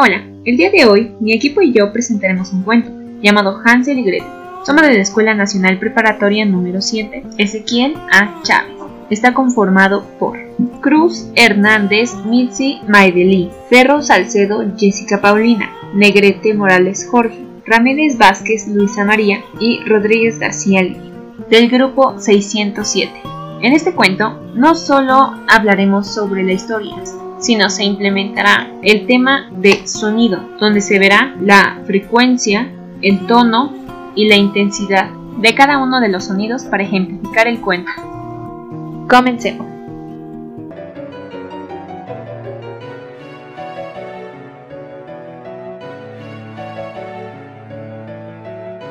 [0.00, 2.88] Hola, el día de hoy mi equipo y yo presentaremos un cuento
[3.20, 4.28] llamado Hansel y Gretel.
[4.64, 8.40] Somos de la Escuela Nacional Preparatoria número 7, Ezequiel A.
[8.44, 8.76] Chávez.
[9.10, 10.38] Está conformado por
[10.82, 19.40] Cruz Hernández Mitzi Maideli, Ferro Salcedo Jessica Paulina, Negrete Morales Jorge, Ramírez Vázquez Luisa María
[19.58, 21.10] y Rodríguez García Lee,
[21.50, 23.10] del grupo 607.
[23.62, 26.94] En este cuento no solo hablaremos sobre la historia,
[27.38, 32.70] sino se implementará el tema de sonido, donde se verá la frecuencia,
[33.02, 33.72] el tono
[34.14, 37.90] y la intensidad de cada uno de los sonidos para ejemplificar el cuento.
[39.08, 39.66] Comencemos.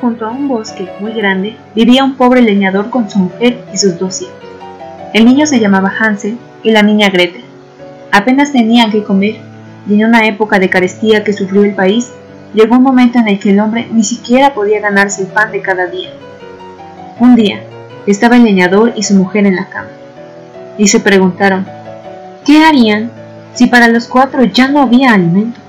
[0.00, 3.98] Junto a un bosque muy grande vivía un pobre leñador con su mujer y sus
[3.98, 4.34] dos hijos.
[5.12, 7.47] El niño se llamaba Hansel y la niña Gretel.
[8.10, 9.36] Apenas tenían que comer,
[9.86, 12.10] y en una época de carestía que sufrió el país,
[12.54, 15.60] llegó un momento en el que el hombre ni siquiera podía ganarse el pan de
[15.60, 16.10] cada día.
[17.20, 17.62] Un día,
[18.06, 19.90] estaba el leñador y su mujer en la cama,
[20.78, 21.66] y se preguntaron,
[22.46, 23.10] ¿qué harían
[23.54, 25.60] si para los cuatro ya no había alimento?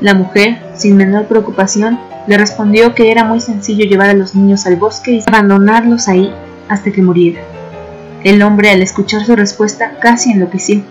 [0.00, 4.66] La mujer, sin menor preocupación, le respondió que era muy sencillo llevar a los niños
[4.66, 6.32] al bosque y abandonarlos ahí
[6.68, 7.44] hasta que murieran.
[8.24, 10.82] El hombre, al escuchar su respuesta, casi enloqueció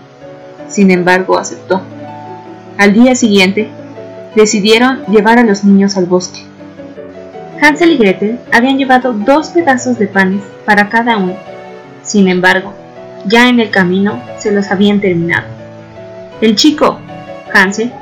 [0.70, 1.82] sin embargo, aceptó.
[2.78, 3.68] Al día siguiente,
[4.34, 6.46] decidieron llevar a los niños al bosque.
[7.60, 11.34] Hansel y Gretel habían llevado dos pedazos de panes para cada uno.
[12.02, 12.72] Sin embargo,
[13.26, 15.46] ya en el camino se los habían terminado.
[16.40, 16.98] El chico,
[17.52, 17.92] Hansel,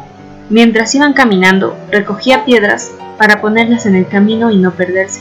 [0.48, 5.20] mientras iban caminando, recogía piedras para ponerlas en el camino y no perderse.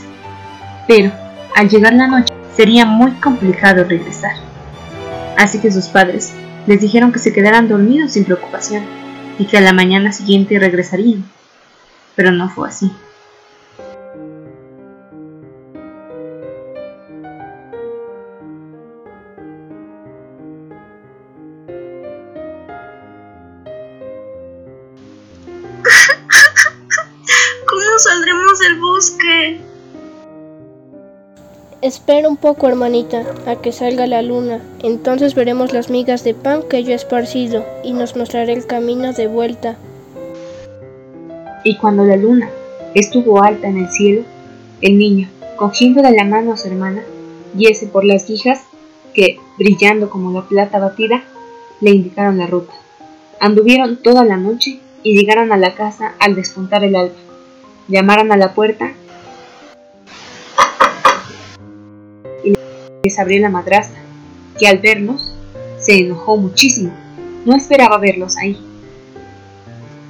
[0.86, 1.10] Pero,
[1.56, 4.36] al llegar la noche, sería muy complicado regresar.
[5.36, 6.32] Así que sus padres
[6.68, 8.84] les dijeron que se quedaran dormidos sin preocupación
[9.38, 11.24] y que a la mañana siguiente regresarían.
[12.14, 12.92] Pero no fue así.
[27.66, 29.67] ¿Cómo saldremos del bosque?
[31.80, 34.60] Espera un poco, hermanita, a que salga la luna.
[34.82, 39.12] Entonces veremos las migas de pan que yo he esparcido y nos mostraré el camino
[39.12, 39.76] de vuelta.
[41.62, 42.50] Y cuando la luna
[42.96, 44.22] estuvo alta en el cielo,
[44.80, 47.04] el niño, cogiendo de la mano a su hermana,
[47.56, 48.60] yese por las guijas
[49.14, 51.22] que, brillando como la plata batida,
[51.80, 52.72] le indicaron la ruta.
[53.38, 57.14] Anduvieron toda la noche y llegaron a la casa al despuntar el alba.
[57.86, 58.94] Llamaron a la puerta
[63.18, 64.00] abrió la madrastra,
[64.58, 65.34] que al verlos
[65.78, 66.92] se enojó muchísimo.
[67.44, 68.58] No esperaba verlos ahí.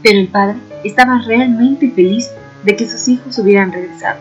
[0.03, 2.31] Pero el padre estaba realmente feliz
[2.65, 4.19] de que sus hijos hubieran regresado.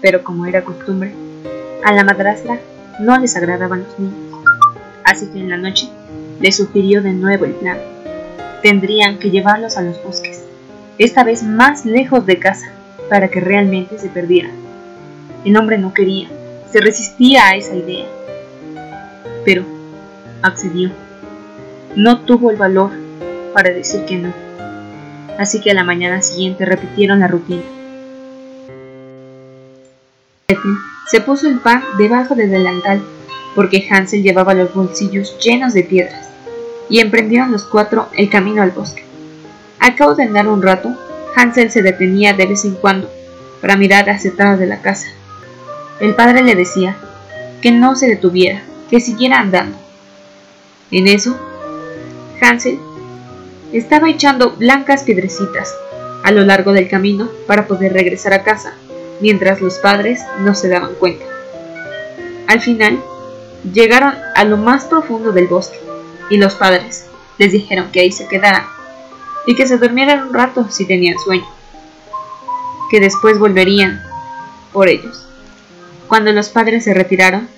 [0.00, 1.12] Pero como era costumbre,
[1.84, 2.58] a la madrastra
[3.00, 4.44] no les agradaban los niños.
[5.04, 5.88] Así que en la noche
[6.40, 7.78] le sugirió de nuevo el plan.
[8.62, 10.42] Tendrían que llevarlos a los bosques,
[10.98, 12.66] esta vez más lejos de casa,
[13.08, 14.52] para que realmente se perdieran.
[15.44, 16.28] El hombre no quería,
[16.76, 18.04] se resistía a esa idea.
[19.46, 19.64] Pero
[20.42, 20.90] accedió.
[21.94, 22.90] No tuvo el valor
[23.54, 24.34] para decir que no.
[25.38, 27.62] Así que a la mañana siguiente repitieron la rutina.
[31.10, 33.00] Se puso el pan debajo del delantal
[33.54, 36.28] porque Hansel llevaba los bolsillos llenos de piedras
[36.90, 39.02] y emprendieron los cuatro el camino al bosque.
[39.78, 40.94] Al cabo de andar un rato,
[41.36, 43.10] Hansel se detenía de vez en cuando
[43.62, 45.06] para mirar hacia atrás de la casa
[46.00, 46.96] el padre le decía
[47.62, 49.76] que no se detuviera, que siguiera andando.
[50.90, 51.36] En eso,
[52.40, 52.78] Hansel
[53.72, 55.74] estaba echando blancas piedrecitas
[56.22, 58.74] a lo largo del camino para poder regresar a casa,
[59.20, 61.24] mientras los padres no se daban cuenta.
[62.46, 63.02] Al final,
[63.72, 65.80] llegaron a lo más profundo del bosque
[66.30, 67.06] y los padres
[67.38, 68.64] les dijeron que ahí se quedaran
[69.46, 71.46] y que se durmieran un rato si tenían sueño,
[72.90, 74.02] que después volverían
[74.72, 75.25] por ellos.
[76.08, 77.48] Cuando los padres se retiraron,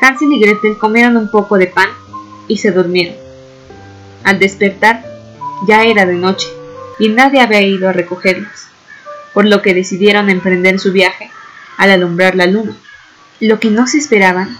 [0.00, 1.88] Hansel y Gretel comieron un poco de pan
[2.48, 3.14] y se durmieron.
[4.24, 5.04] Al despertar,
[5.66, 6.48] ya era de noche
[6.98, 8.68] y nadie había ido a recogerlos,
[9.32, 11.30] por lo que decidieron emprender su viaje
[11.78, 12.76] al alumbrar la luna.
[13.40, 14.56] Lo que no se esperaban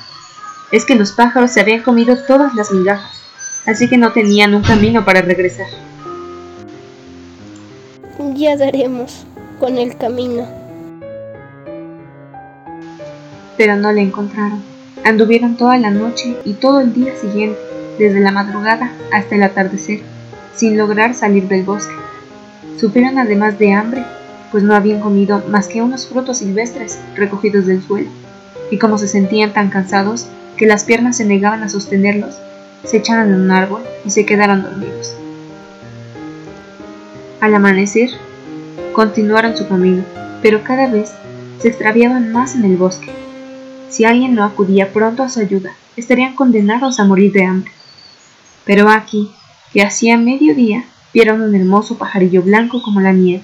[0.73, 3.23] es que los pájaros se habían comido todas las migajas,
[3.67, 5.67] así que no tenían un camino para regresar.
[8.35, 9.27] Ya daremos
[9.59, 10.60] con el camino
[13.61, 14.63] pero no le encontraron.
[15.05, 17.59] Anduvieron toda la noche y todo el día siguiente,
[17.99, 20.01] desde la madrugada hasta el atardecer,
[20.57, 21.93] sin lograr salir del bosque.
[22.79, 24.03] Supieron además de hambre,
[24.51, 28.09] pues no habían comido más que unos frutos silvestres recogidos del suelo,
[28.71, 32.39] y como se sentían tan cansados que las piernas se negaban a sostenerlos,
[32.85, 35.15] se echaron en un árbol y se quedaron dormidos.
[37.43, 38.09] Al amanecer,
[38.95, 40.03] continuaron su camino,
[40.41, 41.13] pero cada vez
[41.61, 43.11] se extraviaban más en el bosque.
[43.91, 47.73] Si alguien no acudía pronto a su ayuda, estarían condenados a morir de hambre.
[48.65, 49.33] Pero aquí,
[49.73, 53.43] que hacía mediodía, vieron un hermoso pajarillo blanco como la nieve,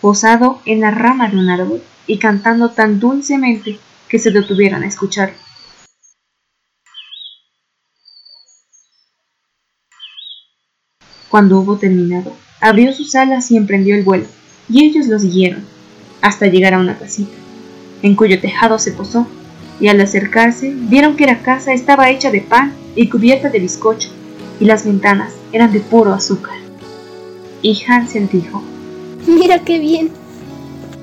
[0.00, 3.78] posado en la rama de un árbol y cantando tan dulcemente
[4.08, 5.36] que se detuvieron a escucharlo.
[11.28, 14.26] Cuando hubo terminado, abrió sus alas y emprendió el vuelo,
[14.68, 15.64] y ellos lo siguieron,
[16.22, 17.34] hasta llegar a una casita,
[18.02, 19.26] en cuyo tejado se posó,
[19.80, 24.10] y al acercarse vieron que la casa estaba hecha de pan y cubierta de bizcocho,
[24.60, 26.56] y las ventanas eran de puro azúcar.
[27.62, 28.62] Y Hansel dijo,
[29.26, 30.10] Mira qué bien.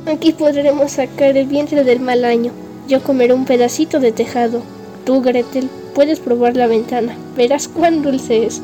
[0.06, 2.52] Aquí podremos sacar el vientre del mal año.
[2.88, 4.62] Yo comeré un pedacito de tejado.
[5.06, 7.16] Tú, Gretel, puedes probar la ventana.
[7.36, 8.62] Verás cuán dulce es.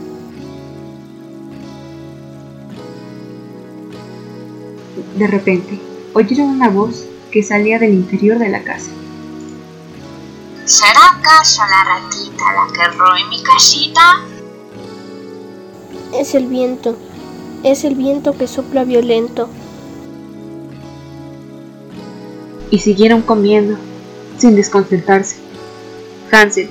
[5.18, 5.80] De repente,
[6.14, 8.92] oyeron una voz que salía del interior de la casa.
[10.68, 14.02] ¿Será acaso la ratita la que roe mi casita?
[16.14, 16.98] Es el viento.
[17.64, 19.48] Es el viento que sopla violento.
[22.70, 23.78] Y siguieron comiendo,
[24.38, 25.38] sin desconcertarse.
[26.34, 26.70] Hansel,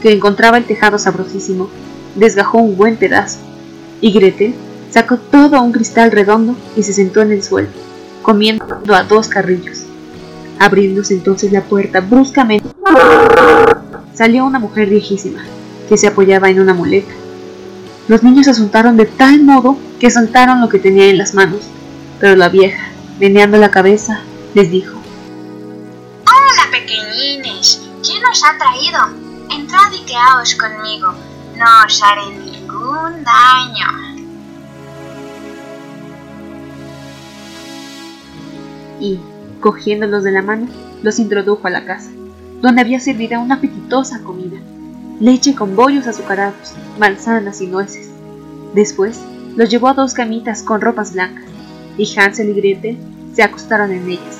[0.00, 1.68] que encontraba el tejado sabrosísimo,
[2.14, 3.40] desgajó un buen pedazo,
[4.00, 4.54] y Gretel
[4.90, 7.68] sacó todo un cristal redondo y se sentó en el suelo,
[8.22, 8.64] comiendo
[8.94, 9.87] a dos carrillos.
[10.58, 12.68] Abriéndose entonces la puerta bruscamente,
[14.14, 15.44] salió una mujer viejísima,
[15.88, 17.12] que se apoyaba en una muleta.
[18.08, 21.60] Los niños se asustaron de tal modo que soltaron lo que tenía en las manos,
[22.18, 22.88] pero la vieja,
[23.20, 24.20] meneando la cabeza,
[24.54, 24.98] les dijo,
[26.26, 28.98] Hola pequeñines, ¿quién os ha traído?
[29.50, 31.14] Entrad y quedaos conmigo,
[31.56, 34.08] no os haré ningún daño.
[39.00, 39.20] y,
[39.60, 40.66] cogiéndolos de la mano,
[41.02, 42.10] los introdujo a la casa,
[42.60, 44.58] donde había servida una apetitosa comida,
[45.20, 48.10] leche con bollos azucarados, manzanas y nueces.
[48.74, 49.20] Después,
[49.56, 51.44] los llevó a dos camitas con ropas blancas,
[51.96, 52.98] y Hansel y Gretel
[53.34, 54.38] se acostaron en ellas,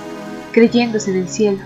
[0.52, 1.58] creyéndose en el cielo.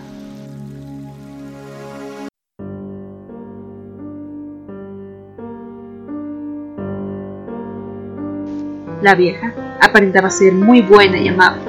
[9.02, 11.62] La vieja aparentaba ser muy buena y amable,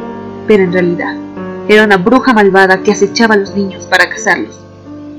[0.48, 1.18] pero en realidad
[1.68, 4.60] era una bruja malvada que acechaba a los niños para cazarlos,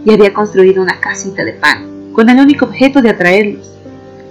[0.04, 3.70] y había construido una casita de pan, con el único objeto de atraerlos.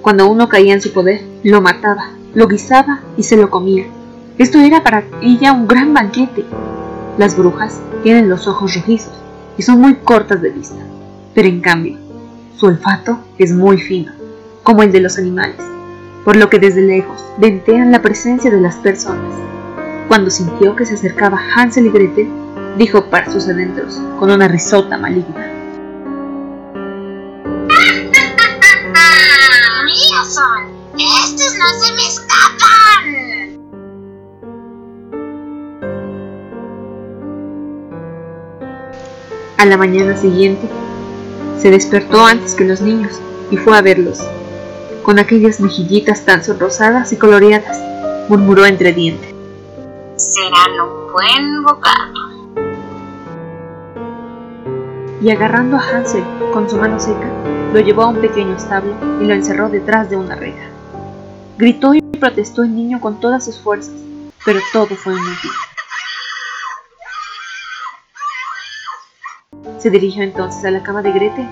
[0.01, 3.85] Cuando uno caía en su poder, lo mataba, lo guisaba y se lo comía.
[4.37, 6.45] Esto era para ella un gran banquete.
[7.17, 9.13] Las brujas tienen los ojos rojizos
[9.57, 10.81] y son muy cortas de vista,
[11.33, 11.97] pero en cambio,
[12.57, 14.11] su olfato es muy fino,
[14.63, 15.61] como el de los animales,
[16.25, 19.33] por lo que desde lejos ventean la presencia de las personas.
[20.07, 22.29] Cuando sintió que se acercaba Hansel y Gretel,
[22.77, 25.51] dijo para sus adentros con una risota maligna.
[29.85, 30.73] ¡Míos son!
[30.97, 33.53] ¡Estos no se me escapan!
[39.57, 40.67] A la mañana siguiente,
[41.59, 43.13] se despertó antes que los niños
[43.49, 44.19] y fue a verlos.
[45.03, 47.77] Con aquellas mejillitas tan sonrosadas y coloreadas,
[48.29, 49.32] murmuró entre dientes.
[50.33, 52.23] Serán un buen bocado.
[55.21, 57.29] y agarrando a Hansel con su mano seca,
[57.71, 60.69] lo llevó a un pequeño establo y lo encerró detrás de una reja.
[61.59, 63.93] Gritó y protestó el niño con todas sus fuerzas,
[64.43, 65.51] pero todo fue inútil.
[69.77, 71.47] Se dirigió entonces a la cama de Gretel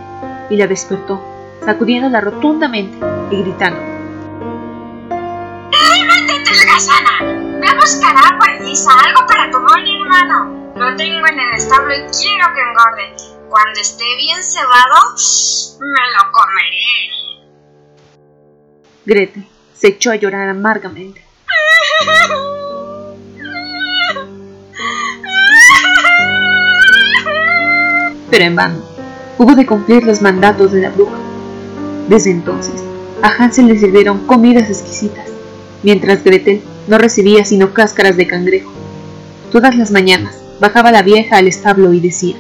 [0.49, 1.21] y la despertó,
[1.63, 2.97] sacudiéndola rotundamente
[3.29, 3.90] y gritando.
[7.81, 8.11] Holgazana!
[8.11, 10.73] Ve a buscar agua y guisa algo para tu buen hermano.
[10.75, 13.15] Lo tengo en el establo y quiero que engorde.
[13.49, 15.15] Cuando esté bien cebado,
[15.79, 17.01] me lo comeré.
[19.05, 21.25] Gretel se echó a llorar amargamente.
[28.29, 28.81] Pero en vano,
[29.37, 31.17] hubo de cumplir los mandatos de la bruja.
[32.07, 32.81] Desde entonces,
[33.21, 35.27] a Hansel le sirvieron comidas exquisitas,
[35.83, 38.71] mientras Gretel no recibía sino cáscaras de cangrejo.
[39.51, 42.35] Todas las mañanas bajaba la vieja al establo y decía,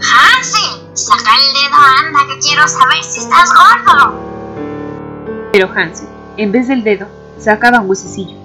[0.00, 4.14] Hansel, saca el dedo, anda, que quiero saber si estás gordo.
[5.52, 7.06] pero Hansel, en vez del dedo,
[7.38, 8.36] sacaba un huesecillo,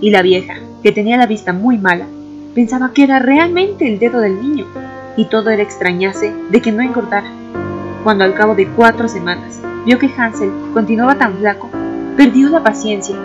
[0.00, 2.06] y la vieja, que tenía la vista muy mala,
[2.54, 4.66] pensaba que era realmente el dedo del niño,
[5.16, 7.30] y todo era extrañarse de que no engordara.
[8.04, 11.68] Cuando al cabo de cuatro semanas vio que Hansel continuaba tan flaco,
[12.16, 13.16] perdió la paciencia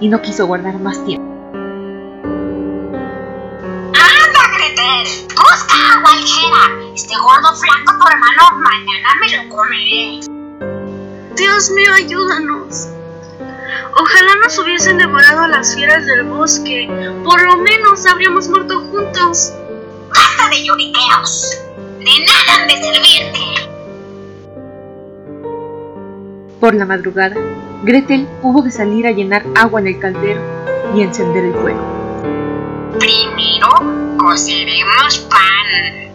[0.00, 1.28] y no quiso guardar más tiempo.
[3.94, 5.28] ¡Anda, Gretel!
[5.28, 6.92] ¡Busca agua ligera!
[6.94, 10.20] Este gordo flaco tu hermano mañana me lo comeré.
[11.36, 12.88] Dios mío, ayúdanos.
[13.96, 16.88] Ojalá nos hubiesen devorado a las fieras del bosque.
[17.24, 19.52] Por lo menos habríamos muerto juntos.
[20.08, 21.50] ¡Basta de lloriqueos!
[21.98, 23.69] ¡De nada han de servirte!
[26.60, 27.36] Por la madrugada,
[27.84, 30.42] Gretel hubo de salir a llenar agua en el caldero
[30.94, 31.80] y encender el fuego.
[32.98, 33.68] Primero
[34.18, 35.38] coceremos pan.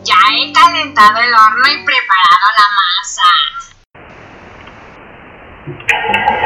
[0.03, 3.27] Ya he calentado el horno y preparado la masa.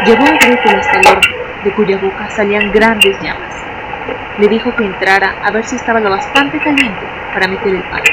[0.06, 3.53] Llevó a Gretel hasta el horno, de cuya boca salían grandes llamas.
[4.38, 8.03] Le dijo que entrara a ver si estaba lo bastante caliente para meter el pan.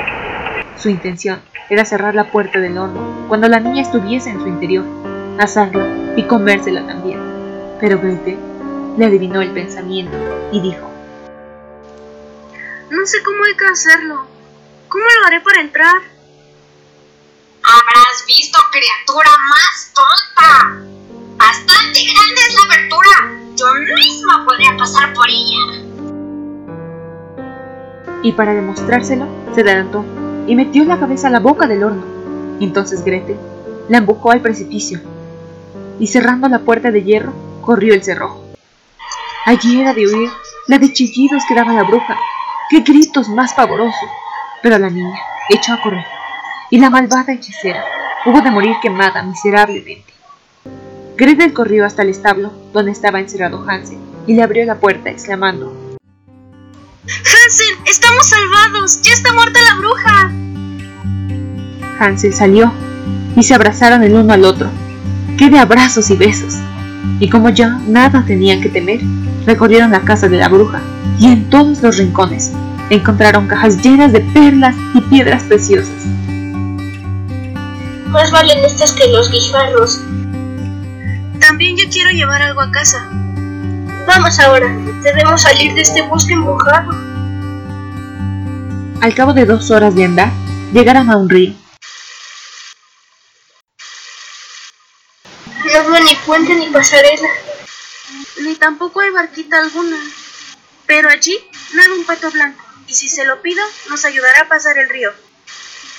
[0.74, 1.40] Su intención
[1.70, 4.84] era cerrar la puerta del horno cuando la niña estuviese en su interior,
[5.38, 7.20] asarla y comérsela también.
[7.80, 8.38] Pero Gretel
[8.96, 10.16] le adivinó el pensamiento
[10.52, 10.90] y dijo,
[12.90, 14.26] No sé cómo hay que hacerlo.
[14.88, 15.96] ¿Cómo lo haré para entrar?
[17.62, 20.86] Habrás visto criatura más tonta.
[21.36, 23.54] Bastante grande es la abertura.
[23.56, 25.86] Yo misma podría pasar por ella.
[28.26, 30.04] y para demostrárselo se adelantó
[30.48, 32.02] y metió la cabeza a la boca del horno.
[32.60, 33.36] Entonces Gretel
[33.88, 35.00] la empujó al precipicio
[35.98, 38.44] y cerrando la puerta de hierro corrió el cerrojo.
[39.44, 40.30] Allí era de oír
[40.68, 42.16] la de chillidos que daba la bruja,
[42.70, 44.10] qué gritos más pavorosos,
[44.62, 46.04] pero la niña echó a correr
[46.70, 47.84] y la malvada hechicera
[48.24, 50.12] hubo de morir quemada miserablemente.
[51.16, 55.86] Gretel corrió hasta el establo donde estaba encerrado Hansel y le abrió la puerta exclamando
[57.06, 59.00] Hansel, estamos salvados.
[59.02, 60.32] Ya está muerta la bruja.
[62.00, 62.72] Hansel salió
[63.36, 64.68] y se abrazaron el uno al otro.
[65.38, 66.54] ¡Qué de abrazos y besos!
[67.20, 69.00] Y como ya nada tenían que temer,
[69.44, 70.80] recorrieron la casa de la bruja
[71.18, 72.52] y en todos los rincones
[72.90, 76.06] encontraron cajas llenas de perlas y piedras preciosas.
[78.08, 80.00] Más valen estas que los guijarros.
[81.40, 83.06] También yo quiero llevar algo a casa.
[84.06, 84.74] Vamos ahora.
[85.02, 86.92] Debemos salir de este bosque embrujado.
[89.02, 90.32] Al cabo de dos horas de andar,
[90.72, 91.52] llegaron a un río.
[95.74, 97.28] No veo ni puente ni pasarela.
[98.40, 99.96] Ni tampoco hay barquita alguna.
[100.86, 101.38] Pero allí
[101.72, 102.62] nada un pato blanco.
[102.88, 105.12] Y si se lo pido, nos ayudará a pasar el río.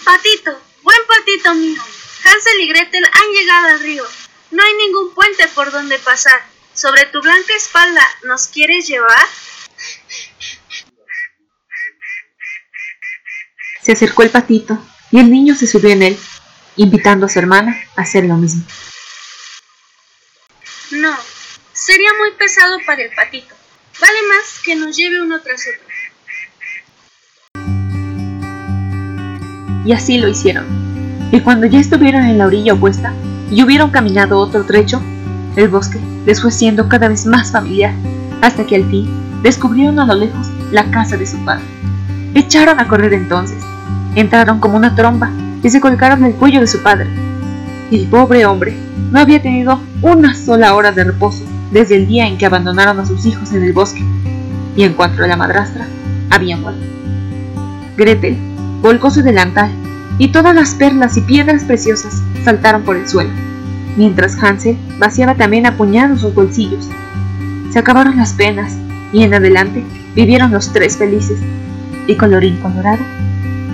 [0.03, 1.81] Patito, buen patito mío.
[2.24, 4.05] Hansel y Gretel han llegado al río.
[4.51, 6.46] No hay ningún puente por donde pasar.
[6.74, 9.27] Sobre tu blanca espalda, ¿nos quieres llevar?
[13.81, 14.77] Se acercó el patito
[15.12, 16.19] y el niño se subió en él,
[16.75, 18.63] invitando a su hermana a hacer lo mismo.
[20.91, 21.17] No,
[21.88, 23.56] sería muy pesado para el patito.
[24.01, 25.88] Vale más que nos lleve uno tras otro.
[29.86, 30.65] Y así lo hicieron.
[31.32, 33.13] Y cuando ya estuvieron en la orilla opuesta
[33.50, 35.01] y hubieron caminado otro trecho,
[35.56, 37.94] el bosque les fue siendo cada vez más familiar,
[38.41, 39.08] hasta que al fin
[39.41, 41.63] descubrieron a lo lejos la casa de su padre.
[42.34, 43.63] Echaron a correr entonces,
[44.15, 45.32] entraron como una tromba
[45.63, 47.08] y se colgaron del cuello de su padre.
[47.91, 48.75] El pobre hombre
[49.10, 53.05] no había tenido una sola hora de reposo desde el día en que abandonaron a
[53.05, 54.03] sus hijos en el bosque,
[54.75, 55.88] y en cuanto a la madrastra,
[56.29, 56.86] había muerto.
[57.97, 58.38] Gretel
[58.81, 59.71] volcó su delantal
[60.19, 63.31] y todas las perlas y piedras preciosas saltaron por el suelo,
[63.97, 66.88] mientras Hansel vaciaba también a puñados sus bolsillos.
[67.71, 68.75] Se acabaron las penas
[69.12, 69.83] y en adelante
[70.15, 71.39] vivieron los tres felices.
[72.07, 73.03] Y colorín colorado,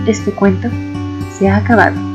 [0.08, 0.68] este cuento
[1.38, 2.13] se ha acabado.